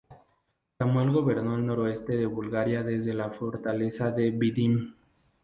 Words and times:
Samuel 0.79 1.11
gobernó 1.11 1.57
el 1.57 1.65
noroeste 1.67 2.17
de 2.17 2.25
Bulgaria 2.25 2.81
desde 2.81 3.13
la 3.13 3.29
fortaleza 3.29 4.09
de 4.09 4.31
Vidin. 4.31 4.95